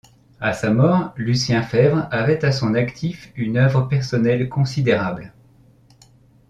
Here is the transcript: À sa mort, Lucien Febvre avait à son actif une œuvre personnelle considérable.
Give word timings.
À 0.39 0.53
sa 0.53 0.71
mort, 0.71 1.13
Lucien 1.15 1.61
Febvre 1.61 2.07
avait 2.09 2.43
à 2.43 2.51
son 2.51 2.73
actif 2.73 3.31
une 3.35 3.55
œuvre 3.57 3.81
personnelle 3.81 4.49
considérable. 4.49 5.31